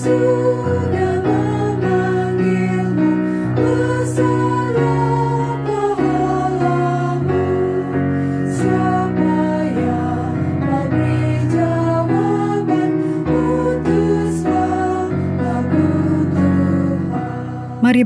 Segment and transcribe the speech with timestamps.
[0.00, 0.16] Mari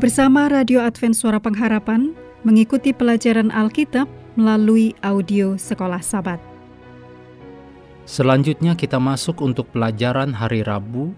[0.01, 2.11] bersama Radio Advent Suara Pengharapan
[2.43, 6.43] mengikuti pelajaran Alkitab melalui audio Sekolah Sabat.
[8.03, 11.15] Selanjutnya kita masuk untuk pelajaran hari Rabu,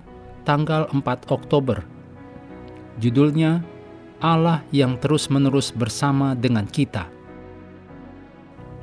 [0.46, 1.82] tanggal 4 Oktober.
[3.02, 3.60] Judulnya,
[4.22, 7.12] Allah yang terus-menerus bersama dengan kita.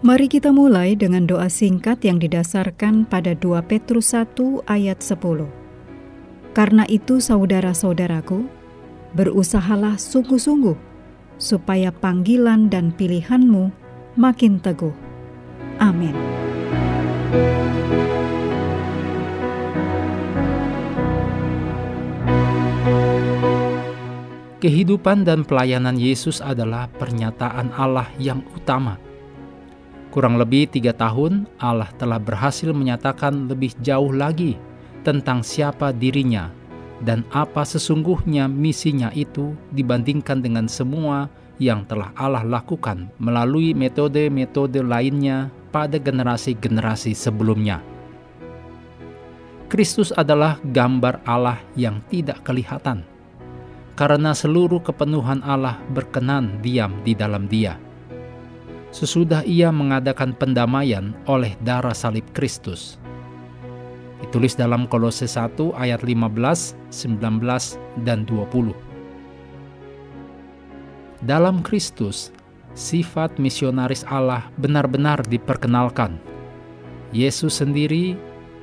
[0.04, 5.48] Mari kita mulai dengan doa singkat yang didasarkan pada 2 Petrus 1 ayat 10.
[6.52, 8.45] Karena itu saudara-saudaraku,
[9.16, 10.76] berusahalah sungguh-sungguh
[11.40, 13.71] supaya panggilan dan pilihanmu
[14.20, 14.93] makin teguh.
[15.82, 16.13] Amin.
[24.63, 28.96] Kehidupan dan pelayanan Yesus adalah pernyataan Allah yang utama.
[30.07, 34.55] Kurang lebih tiga tahun, Allah telah berhasil menyatakan lebih jauh lagi
[35.04, 36.48] tentang siapa dirinya
[37.04, 41.27] dan apa sesungguhnya misinya itu dibandingkan dengan semua
[41.60, 47.84] yang telah Allah lakukan melalui metode-metode lainnya pada generasi-generasi sebelumnya.
[49.68, 53.04] Kristus adalah gambar Allah yang tidak kelihatan,
[53.94, 57.77] karena seluruh kepenuhan Allah berkenan diam di dalam Dia.
[58.94, 63.02] Sesudah Ia mengadakan pendamaian oleh darah salib Kristus.
[64.22, 68.72] Ditulis dalam Kolose 1 ayat 15, 19, dan 20.
[71.25, 72.30] Dalam Kristus,
[72.78, 76.22] sifat misionaris Allah benar-benar diperkenalkan.
[77.13, 78.18] Yesus sendiri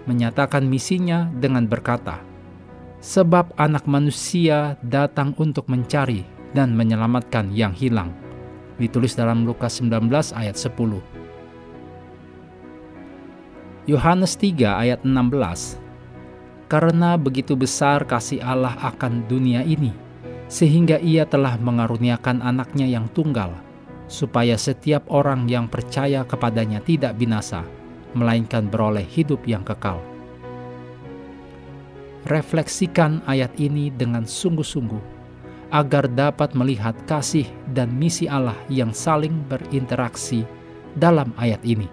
[0.07, 2.30] menyatakan misinya dengan berkata,
[3.01, 8.13] "Sebab Anak Manusia datang untuk mencari dan menyelamatkan yang hilang."
[8.81, 11.05] Ditulis dalam Lukas 19 ayat 10.
[13.89, 15.81] Yohanes 3 ayat 16
[16.71, 19.91] Karena begitu besar kasih Allah akan dunia ini,
[20.47, 23.57] sehingga ia telah mengaruniakan anaknya yang tunggal,
[24.11, 27.67] supaya setiap orang yang percaya kepadanya tidak binasa,
[28.15, 30.10] melainkan beroleh hidup yang kekal.
[32.29, 35.01] Refleksikan ayat ini dengan sungguh-sungguh,
[35.73, 40.45] agar dapat melihat kasih dan misi Allah yang saling berinteraksi
[40.99, 41.89] dalam ayat ini.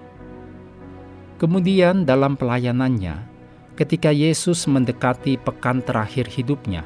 [1.38, 3.22] Kemudian dalam pelayanannya,
[3.78, 6.82] ketika Yesus mendekati pekan terakhir hidupnya,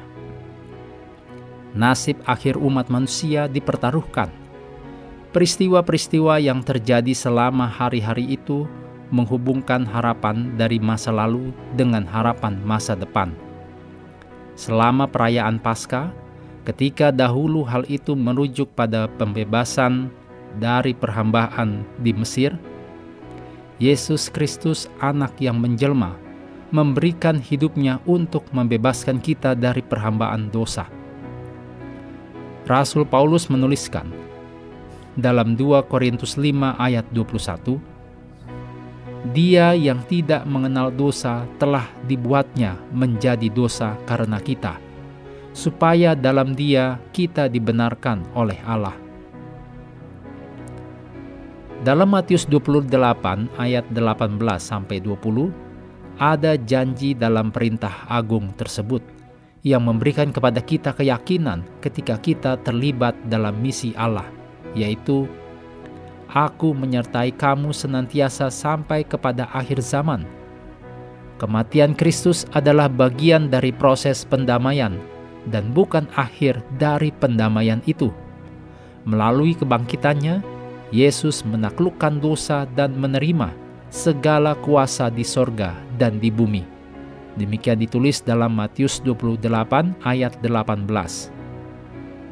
[1.72, 4.28] nasib akhir umat manusia dipertaruhkan.
[5.32, 8.68] Peristiwa-peristiwa yang terjadi selama hari-hari itu
[9.12, 13.30] menghubungkan harapan dari masa lalu dengan harapan masa depan.
[14.56, 16.10] Selama perayaan Paskah,
[16.64, 20.08] ketika dahulu hal itu merujuk pada pembebasan
[20.56, 22.56] dari perhambaan di Mesir,
[23.76, 26.16] Yesus Kristus, Anak yang menjelma,
[26.72, 30.88] memberikan hidupnya untuk membebaskan kita dari perhambaan dosa.
[32.64, 34.08] Rasul Paulus menuliskan
[35.18, 37.91] dalam 2 Korintus 5 ayat 21,
[39.30, 44.82] Dia yang tidak mengenal dosa telah dibuatnya menjadi dosa karena kita,
[45.54, 48.98] supaya dalam Dia kita dibenarkan oleh Allah.
[51.86, 52.90] Dalam Matius 28
[53.58, 55.50] ayat 18 sampai 20
[56.18, 59.02] ada janji dalam perintah agung tersebut
[59.62, 64.26] yang memberikan kepada kita keyakinan ketika kita terlibat dalam misi Allah,
[64.74, 65.30] yaitu
[66.32, 70.24] Aku menyertai kamu senantiasa sampai kepada akhir zaman.
[71.36, 74.96] Kematian Kristus adalah bagian dari proses pendamaian
[75.52, 78.08] dan bukan akhir dari pendamaian itu.
[79.04, 80.40] Melalui kebangkitannya,
[80.88, 83.52] Yesus menaklukkan dosa dan menerima
[83.92, 86.64] segala kuasa di sorga dan di bumi.
[87.36, 90.88] Demikian ditulis dalam Matius 28 ayat 18.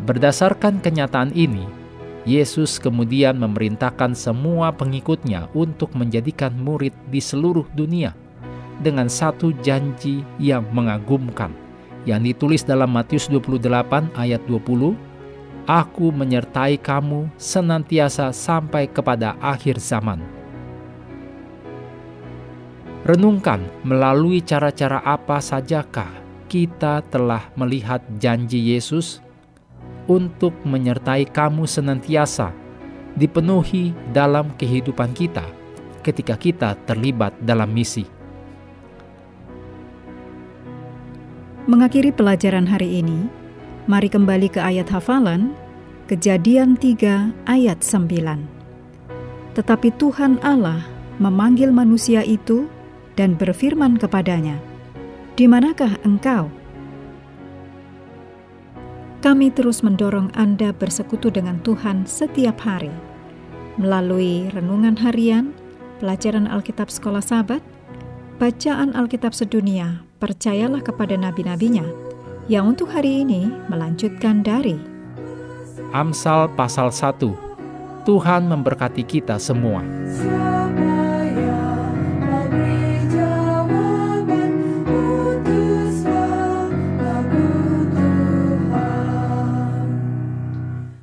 [0.08, 1.80] Berdasarkan kenyataan ini,
[2.28, 8.12] Yesus kemudian memerintahkan semua pengikutnya untuk menjadikan murid di seluruh dunia
[8.84, 11.52] dengan satu janji yang mengagumkan
[12.08, 15.11] yang ditulis dalam Matius 28 ayat 20
[15.69, 20.19] Aku menyertai kamu senantiasa sampai kepada akhir zaman.
[23.06, 26.11] Renungkan melalui cara-cara apa sajakah
[26.50, 29.23] kita telah melihat janji Yesus
[30.11, 32.51] untuk menyertai kamu senantiasa
[33.15, 35.47] dipenuhi dalam kehidupan kita
[36.03, 38.03] ketika kita terlibat dalam misi.
[41.71, 43.31] Mengakhiri pelajaran hari ini,
[43.87, 45.55] mari kembali ke ayat hafalan,
[46.11, 48.43] Kejadian 3 ayat 9.
[49.55, 50.83] Tetapi Tuhan Allah
[51.23, 52.67] memanggil manusia itu
[53.15, 54.59] dan berfirman kepadanya,
[55.39, 56.51] "Di manakah engkau?"
[59.20, 62.88] Kami terus mendorong Anda bersekutu dengan Tuhan setiap hari
[63.76, 65.52] melalui renungan harian,
[66.00, 67.61] pelajaran Alkitab Sekolah Sabat,
[68.40, 71.84] bacaan Alkitab sedunia, percayalah kepada nabi-nabinya,
[72.49, 74.81] yang untuk hari ini melanjutkan dari
[75.93, 77.20] Amsal pasal 1.
[78.08, 79.84] Tuhan memberkati kita semua.